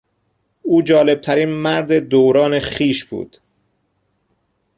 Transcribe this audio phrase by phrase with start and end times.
[0.63, 3.37] او جالبترین مرد دوران خویش بود.